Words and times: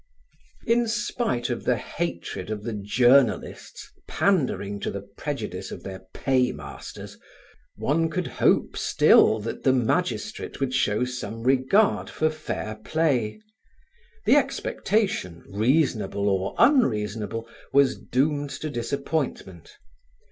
In 0.65 0.87
spite 0.87 1.51
of 1.51 1.63
the 1.63 1.77
hatred 1.77 2.49
of 2.49 2.63
the 2.63 2.73
journalists 2.73 3.91
pandering 4.07 4.79
to 4.79 4.89
the 4.89 5.03
prejudice 5.03 5.69
of 5.69 5.83
their 5.83 5.99
paymasters, 6.11 7.19
one 7.75 8.09
could 8.09 8.25
hope 8.25 8.75
still 8.75 9.39
that 9.41 9.61
the 9.61 9.71
magistrate 9.73 10.59
would 10.59 10.73
show 10.73 11.05
some 11.05 11.43
regard 11.43 12.09
for 12.09 12.31
fair 12.31 12.77
play. 12.83 13.39
The 14.25 14.37
expectation, 14.37 15.43
reasonable 15.47 16.27
or 16.29 16.55
unreasonable, 16.57 17.47
was 17.71 17.95
doomed 17.95 18.49
to 18.61 18.71
disappointment. 18.71 19.77